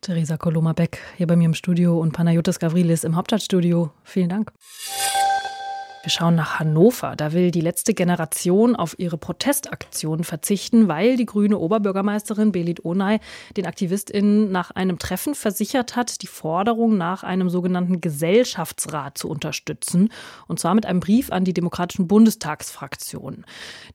[0.00, 3.90] Theresa Koloma-Beck hier bei mir im Studio und Panayotis Gavrilis im Hauptstadtstudio.
[4.02, 4.50] Vielen Dank.
[6.02, 7.14] Wir schauen nach Hannover.
[7.14, 13.20] Da will die letzte Generation auf ihre Protestaktion verzichten, weil die grüne Oberbürgermeisterin Belit Onay
[13.58, 20.08] den AktivistInnen nach einem Treffen versichert hat, die Forderung nach einem sogenannten Gesellschaftsrat zu unterstützen.
[20.48, 23.44] Und zwar mit einem Brief an die demokratischen Bundestagsfraktionen.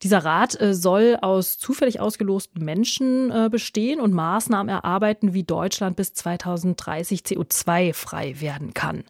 [0.03, 5.95] Dieser Rat äh, soll aus zufällig ausgelosten Menschen äh, bestehen und Maßnahmen erarbeiten, wie Deutschland
[5.95, 9.05] bis 2030 CO2-frei werden kann.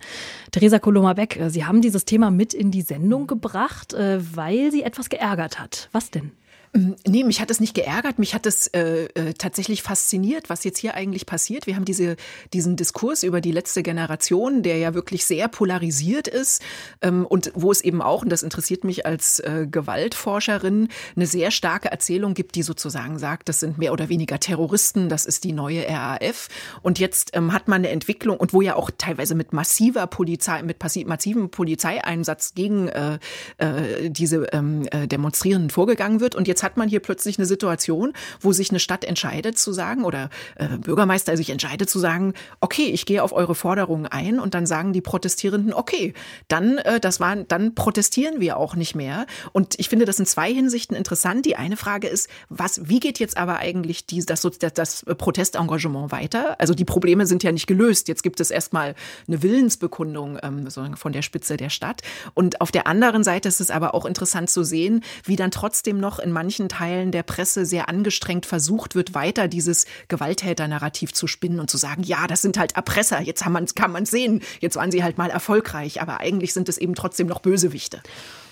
[0.51, 4.83] Theresa Koloma-Beck, äh, Sie haben dieses Thema mit in die Sendung gebracht, äh, weil sie
[4.83, 5.89] etwas geärgert hat.
[5.91, 6.31] Was denn?
[6.75, 10.63] Ähm, nee, mich hat es nicht geärgert, mich hat es äh, äh, tatsächlich fasziniert, was
[10.63, 11.67] jetzt hier eigentlich passiert.
[11.67, 12.17] Wir haben diese,
[12.53, 16.61] diesen Diskurs über die letzte Generation, der ja wirklich sehr polarisiert ist
[17.01, 21.51] ähm, und wo es eben auch, und das interessiert mich als äh, Gewaltforscherin, eine sehr
[21.51, 25.53] starke Erzählung gibt, die sozusagen sagt, das sind mehr oder weniger Terroristen, das ist die
[25.53, 26.49] neue RAF.
[26.81, 30.61] Und jetzt ähm, hat man eine Entwicklung und wo ja auch teilweise mit massiver Polizei,
[30.63, 33.19] mit massivem Polizeieinsatz gegen äh,
[33.57, 36.35] äh, diese ähm, äh, Demonstrierenden vorgegangen wird.
[36.35, 40.03] Und jetzt hat man hier plötzlich eine Situation, wo sich eine Stadt entscheidet zu sagen
[40.03, 44.53] oder äh, Bürgermeister sich entscheidet zu sagen, okay, ich gehe auf eure Forderungen ein und
[44.53, 46.13] dann sagen die Protestierenden, okay,
[46.49, 49.25] dann äh, das war, dann protestieren wir auch nicht mehr.
[49.53, 51.45] Und ich finde das in zwei Hinsichten interessant.
[51.45, 56.11] Die eine Frage ist, was, wie geht jetzt aber eigentlich die, das, das, das Protestengagement
[56.11, 56.59] weiter?
[56.59, 58.07] Also die Probleme sind ja nicht gelöst.
[58.07, 58.95] Jetzt gibt es erstmal
[59.27, 62.01] eine Willensbekundung ähm, von der Spitze der Stadt.
[62.33, 65.99] Und auf der anderen Seite ist es aber auch interessant zu sehen, wie dann trotzdem
[65.99, 71.27] noch in manchen manchen Teilen der Presse sehr angestrengt versucht wird, weiter dieses Gewalttäter-Narrativ zu
[71.27, 73.43] spinnen und zu sagen, ja, das sind halt Erpresser, jetzt
[73.75, 77.27] kann man sehen, jetzt waren sie halt mal erfolgreich, aber eigentlich sind es eben trotzdem
[77.27, 78.01] noch Bösewichte.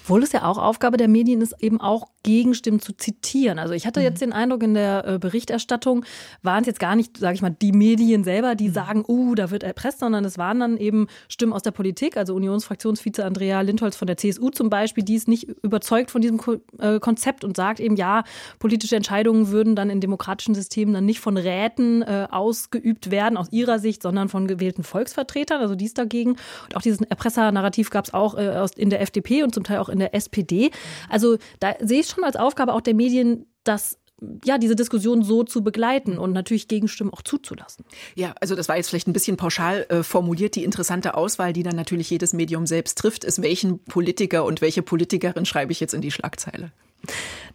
[0.03, 3.59] Obwohl es ja auch Aufgabe der Medien ist, eben auch Gegenstimmen zu zitieren.
[3.59, 4.05] Also ich hatte mhm.
[4.05, 6.05] jetzt den Eindruck, in der äh, Berichterstattung
[6.41, 8.73] waren es jetzt gar nicht, sage ich mal, die Medien selber, die mhm.
[8.73, 12.35] sagen, uh, da wird erpresst, sondern es waren dann eben Stimmen aus der Politik, also
[12.35, 16.39] Unionsfraktionsvize Andrea Lindholz von der CSU zum Beispiel, die ist nicht überzeugt von diesem
[16.79, 18.23] äh, Konzept und sagt eben, ja,
[18.59, 23.51] politische Entscheidungen würden dann in demokratischen Systemen dann nicht von Räten äh, ausgeübt werden, aus
[23.51, 26.31] ihrer Sicht, sondern von gewählten Volksvertretern, also dies dagegen.
[26.31, 29.89] Und auch diesen Erpresser-Narrativ gab es auch äh, in der FDP und zum Teil auch
[29.93, 30.71] in der SPD.
[31.09, 33.97] Also da sehe ich schon als Aufgabe auch der Medien, dass
[34.45, 37.85] ja, diese Diskussion so zu begleiten und natürlich Gegenstimmen auch zuzulassen.
[38.15, 40.55] Ja, also das war jetzt vielleicht ein bisschen pauschal äh, formuliert.
[40.55, 44.81] Die interessante Auswahl, die dann natürlich jedes Medium selbst trifft, ist, welchen Politiker und welche
[44.81, 46.71] Politikerin schreibe ich jetzt in die Schlagzeile.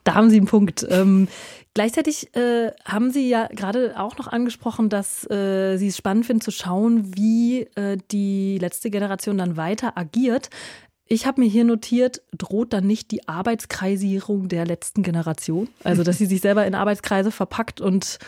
[0.05, 0.87] Da haben Sie einen Punkt.
[0.89, 1.29] Ähm,
[1.75, 6.43] gleichzeitig äh, haben Sie ja gerade auch noch angesprochen, dass äh, Sie es spannend finden
[6.43, 10.51] zu schauen, wie äh, die letzte Generation dann weiter agiert.
[11.09, 15.69] Ich habe mir hier notiert, droht dann nicht die Arbeitskreisierung der letzten Generation?
[15.83, 18.19] Also, dass sie sich selber in Arbeitskreise verpackt und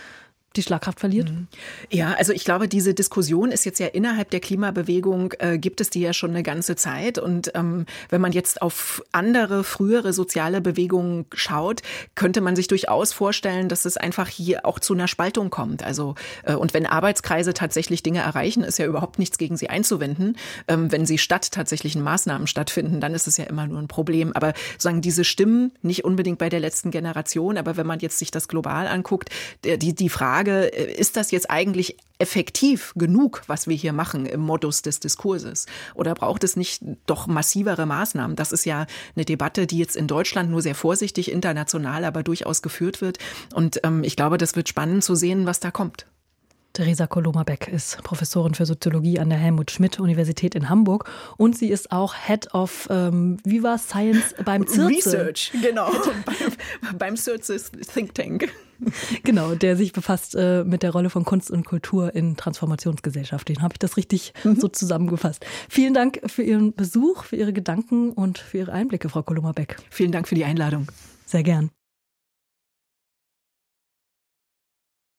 [0.57, 1.31] die Schlagkraft verliert?
[1.31, 1.47] Mhm.
[1.91, 5.91] Ja, also ich glaube, diese Diskussion ist jetzt ja innerhalb der Klimabewegung, äh, gibt es
[5.91, 7.19] die ja schon eine ganze Zeit.
[7.19, 11.83] Und ähm, wenn man jetzt auf andere frühere soziale Bewegungen schaut,
[12.17, 15.85] könnte man sich durchaus vorstellen, dass es einfach hier auch zu einer Spaltung kommt.
[15.85, 20.37] Also äh, und wenn Arbeitskreise tatsächlich Dinge erreichen, ist ja überhaupt nichts gegen sie einzuwenden.
[20.67, 24.33] Ähm, wenn sie statt tatsächlichen Maßnahmen stattfinden, dann ist es ja immer nur ein Problem.
[24.35, 28.33] Aber sagen diese Stimmen nicht unbedingt bei der letzten Generation, aber wenn man jetzt sich
[28.33, 29.31] das global anguckt,
[29.65, 34.25] die die Frage Frage, äh, ist das jetzt eigentlich effektiv genug, was wir hier machen
[34.25, 35.67] im Modus des Diskurses?
[35.95, 38.37] Oder braucht es nicht doch massivere Maßnahmen?
[38.37, 42.63] Das ist ja eine Debatte, die jetzt in Deutschland nur sehr vorsichtig, international aber durchaus
[42.63, 43.19] geführt wird.
[43.53, 46.07] Und ähm, ich glaube, das wird spannend zu sehen, was da kommt.
[46.73, 52.15] Theresa Koloma-Beck ist Professorin für Soziologie an der Helmut-Schmidt-Universität in Hamburg und sie ist auch
[52.15, 54.89] Head of ähm, Viva Science beim CIRCE.
[54.89, 55.91] Research, genau,
[56.25, 57.61] beim, beim CIRCE
[57.93, 58.49] Think Tank.
[59.23, 63.63] Genau, der sich befasst äh, mit der Rolle von Kunst und Kultur in Transformationsgesellschaften.
[63.63, 64.57] Habe ich das richtig mhm.
[64.57, 65.45] so zusammengefasst?
[65.69, 69.77] Vielen Dank für Ihren Besuch, für Ihre Gedanken und für Ihre Einblicke, Frau Koloma-Beck.
[69.91, 70.89] Vielen Dank für die Einladung.
[71.27, 71.71] Sehr gern.